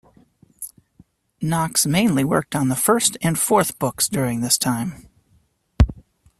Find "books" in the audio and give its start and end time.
3.77-4.09